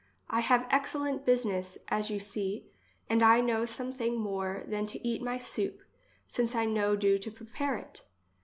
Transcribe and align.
I 0.31 0.39
have 0.39 0.65
excellent 0.71 1.27
business, 1.27 1.77
as 1.89 2.09
you 2.09 2.19
see, 2.19 2.65
and 3.07 3.21
I 3.21 3.39
know 3.39 3.65
some 3.65 3.93
thing 3.93 4.19
more 4.19 4.63
than 4.65 4.87
to 4.87 5.07
eat 5.07 5.21
my 5.21 5.37
soup, 5.37 5.83
since 6.27 6.55
I 6.55 6.65
know 6.65 6.95
do 6.95 7.19
to 7.19 7.29
prepare 7.31 7.77
it. 7.77 8.01